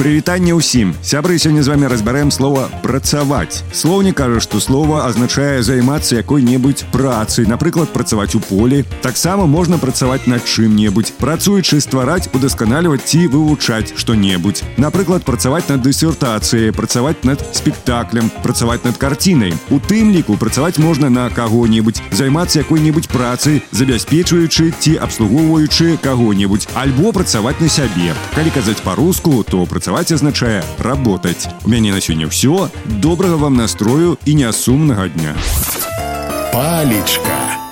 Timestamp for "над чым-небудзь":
10.24-11.12